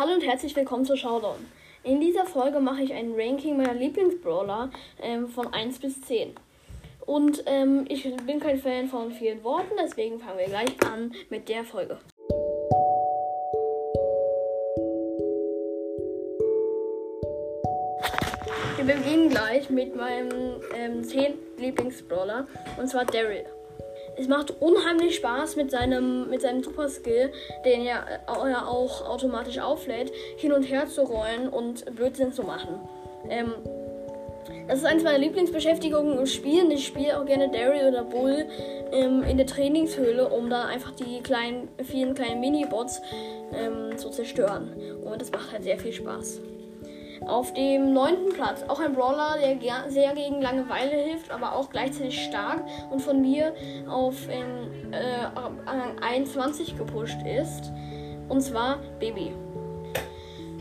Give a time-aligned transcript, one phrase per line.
[0.00, 1.36] Hallo und herzlich willkommen zu Showdown.
[1.82, 4.70] In dieser Folge mache ich ein Ranking meiner Lieblingsbrawler
[5.02, 6.36] ähm, von 1 bis 10.
[7.04, 11.50] Und ähm, ich bin kein Fan von vielen Worten, deswegen fangen wir gleich an mit
[11.50, 11.98] der Folge.
[18.76, 21.34] Wir beginnen gleich mit meinem ähm, 10.
[21.58, 22.46] Lieblingsbrawler
[22.78, 23.44] und zwar Daryl.
[24.20, 27.32] Es macht unheimlich Spaß mit seinem, mit seinem Super Skill,
[27.64, 32.78] den er äh, auch automatisch auflädt, hin und her zu rollen und Blödsinn zu machen.
[33.30, 33.54] Ähm,
[34.68, 36.70] das ist eines meiner Lieblingsbeschäftigungen im Spielen.
[36.70, 38.44] Ich spiele auch gerne Daryl oder Bull
[38.92, 43.00] ähm, in der Trainingshöhle, um da einfach die kleinen, vielen kleinen Minibots
[43.54, 44.70] ähm, zu zerstören.
[45.02, 46.40] Und das macht halt sehr viel Spaß.
[47.26, 52.22] Auf dem neunten Platz auch ein Brawler, der sehr gegen Langeweile hilft, aber auch gleichzeitig
[52.24, 53.54] stark und von mir
[53.88, 57.70] auf ähm, äh, 21 gepusht ist.
[58.28, 59.32] Und zwar Baby.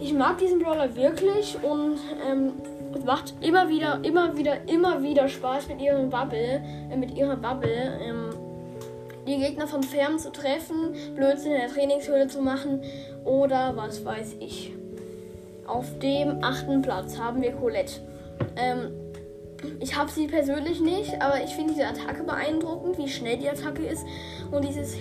[0.00, 2.52] Ich mag diesen Brawler wirklich und ähm,
[3.04, 7.98] macht immer wieder, immer wieder, immer wieder Spaß mit ihrem Bubble, äh, mit ihrer Bubble.
[8.00, 8.30] Ähm,
[9.26, 12.82] die Gegner von fern zu treffen, Blödsinn in der Trainingshöhle zu machen
[13.24, 14.74] oder was weiß ich.
[15.66, 18.00] Auf dem achten Platz haben wir Colette.
[18.56, 18.92] Ähm,
[19.80, 23.84] ich habe sie persönlich nicht, aber ich finde diese Attacke beeindruckend, wie schnell die Attacke
[23.84, 24.04] ist.
[24.50, 24.96] Und dieses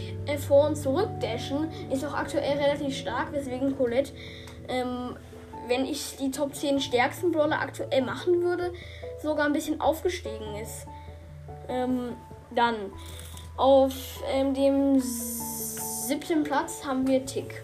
[0.48, 4.14] Vor- und Zurückdashen ist auch aktuell relativ stark, weswegen Colette,
[4.70, 5.16] ähm,
[5.68, 8.74] wenn ich die Top 10 stärksten Brawler aktuell machen würde,
[9.22, 10.88] sogar ein bisschen aufgestiegen ist.
[11.68, 12.14] Ähm,
[12.54, 12.76] dann
[13.58, 17.64] auf ähm, dem siebten Platz haben wir Tick.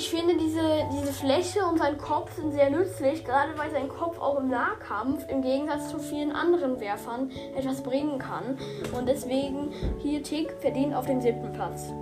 [0.00, 4.18] Ich finde diese, diese Fläche und sein Kopf sind sehr nützlich, gerade weil sein Kopf
[4.18, 8.56] auch im Nahkampf im Gegensatz zu vielen anderen Werfern etwas bringen kann.
[8.96, 11.92] Und deswegen hier Tick verdient auf den siebten Platz.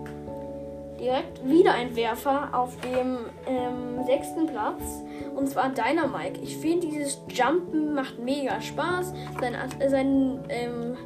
[1.01, 5.03] Direkt wieder ein Werfer auf dem ähm, sechsten Platz.
[5.35, 6.41] Und zwar Dynamike.
[6.41, 9.13] Ich finde dieses Jumpen macht mega Spaß.
[9.41, 9.57] Sein,
[9.89, 10.97] sein ähm,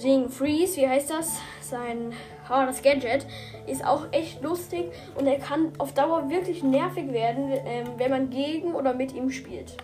[0.00, 1.38] Ding Freeze, wie heißt das?
[1.60, 2.12] Sein
[2.48, 3.26] das Gadget
[3.66, 8.30] ist auch echt lustig und er kann auf Dauer wirklich nervig werden, ähm, wenn man
[8.30, 9.76] gegen oder mit ihm spielt.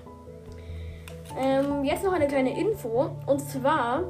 [1.38, 4.02] Ähm, jetzt noch eine kleine Info und zwar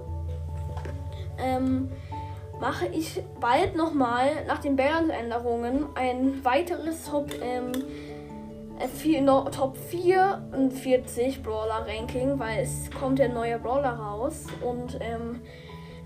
[1.39, 1.91] ähm,
[2.61, 7.73] mache ich bald nochmal nach den Balance-Änderungen ein weiteres Top, ähm,
[8.81, 14.99] äh, no, Top 44 Brawler Ranking, weil es kommt der neue Brawler raus und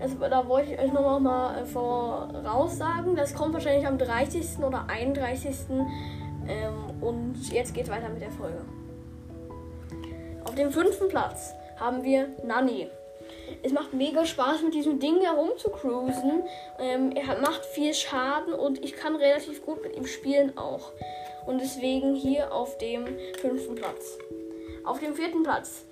[0.03, 3.15] ähm, also, da wollte ich euch noch mal äh, voraussagen.
[3.15, 4.59] Das kommt wahrscheinlich am 30.
[4.59, 5.55] oder 31.
[6.47, 8.61] Ähm, und jetzt geht's weiter mit der Folge.
[10.45, 12.87] Auf dem fünften Platz haben wir Nani.
[13.61, 16.43] Es macht mega Spaß, mit diesem Ding herum zu cruisen.
[16.79, 20.91] Ähm, er macht viel Schaden und ich kann relativ gut mit ihm spielen auch.
[21.45, 23.05] Und deswegen hier auf dem
[23.39, 24.17] fünften Platz.
[24.85, 25.85] Auf dem vierten Platz.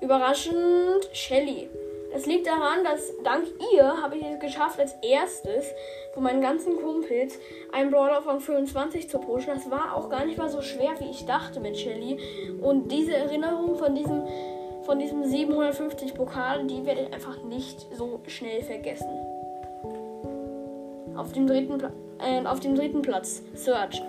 [0.00, 1.68] Überraschend Shelly.
[2.12, 5.66] Das liegt daran, dass dank ihr habe ich es geschafft, als erstes
[6.14, 7.38] von meinen ganzen Kumpels
[7.72, 9.52] einen Brawler von 25 zu pushen.
[9.54, 12.18] Das war auch gar nicht mal so schwer, wie ich dachte mit Shelly.
[12.60, 14.22] Und diese Erinnerung von diesem,
[14.84, 19.08] von diesem 750 Pokal, die werde ich einfach nicht so schnell vergessen.
[21.14, 24.02] Auf dem dritten, Pla äh, auf dem dritten Platz, Search.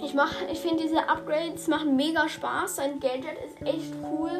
[0.00, 0.14] Ich,
[0.52, 2.76] ich finde diese Upgrades machen mega Spaß.
[2.76, 4.30] Sein Gadget ist echt cool.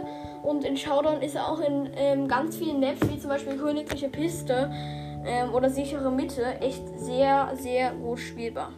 [0.42, 4.08] Und in Showdown ist er auch in ähm, ganz vielen Maps, wie zum Beispiel Königliche
[4.08, 4.70] Piste
[5.24, 8.72] ähm, oder sichere Mitte, echt sehr, sehr gut spielbar.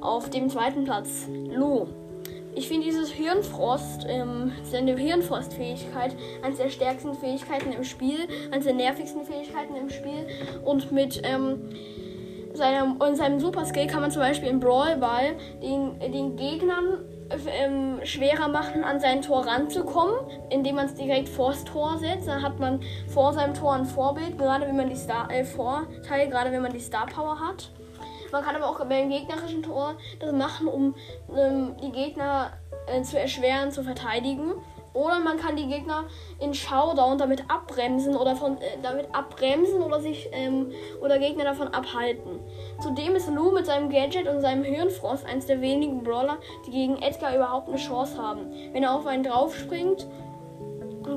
[0.00, 1.86] Auf dem zweiten Platz Lu.
[2.54, 8.16] Ich finde dieses Hirnfrost, ähm, seine Hirnfrostfähigkeit, eines der stärksten Fähigkeiten im Spiel,
[8.50, 10.26] eines der nervigsten Fähigkeiten im Spiel.
[10.64, 11.68] Und mit ähm,
[12.56, 18.00] seinem, seinem Super Skill kann man zum Beispiel im Brawl Ball den, den Gegnern ähm,
[18.04, 20.14] schwerer machen, an sein Tor ranzukommen,
[20.50, 22.28] indem man es direkt vors Tor setzt.
[22.28, 26.28] Dann hat man vor seinem Tor ein Vorbild, gerade wenn man die Star äh, Vorteil,
[26.28, 27.70] gerade wenn man die Star Power hat.
[28.32, 30.94] Man kann aber auch beim gegnerischen Tor das machen, um
[31.36, 32.50] ähm, die Gegner
[32.86, 34.52] äh, zu erschweren, zu verteidigen.
[34.96, 36.04] Oder man kann die Gegner
[36.40, 40.72] in Showdown damit abbremsen oder von äh, damit abbremsen oder sich ähm,
[41.02, 42.40] oder Gegner davon abhalten.
[42.80, 46.96] Zudem ist Lou mit seinem Gadget und seinem Hirnfrost eines der wenigen Brawler, die gegen
[47.02, 48.50] Edgar überhaupt eine Chance haben.
[48.72, 50.06] Wenn er auf einen draufspringt,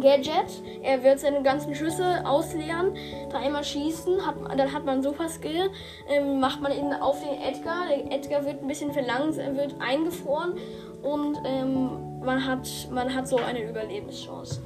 [0.01, 0.61] Gadget.
[0.83, 2.95] Er wird seine ganzen Schüsse ausleeren,
[3.29, 5.71] dreimal schießen, hat, dann hat man Super Skill,
[6.07, 7.87] ähm, macht man ihn auf den Edgar.
[7.89, 10.53] Der Edgar wird ein bisschen verlangsamt, wird eingefroren
[11.01, 14.62] und ähm, man, hat, man hat so eine Überlebenschance.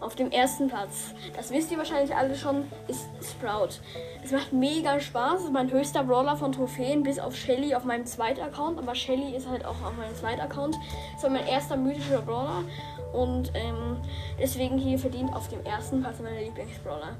[0.00, 3.80] Auf dem ersten Platz, das wisst ihr wahrscheinlich alle schon, ist Sprout.
[4.22, 5.44] Es macht mega Spaß.
[5.44, 8.78] Ist mein höchster Brawler von Trophäen, bis auf Shelly auf meinem zweiten Account.
[8.78, 10.76] Aber Shelly ist halt auch auf meinem zweiten Account.
[11.14, 12.64] Das war mein erster mythischer Brawler.
[13.14, 13.96] Und ähm,
[14.38, 17.16] deswegen hier verdient auf dem ersten Platz meiner Lieblingsbrawler.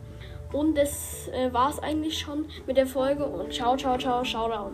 [0.53, 3.25] Und das äh, war es eigentlich schon mit der Folge.
[3.25, 4.71] Und ciao, ciao, ciao, ciao.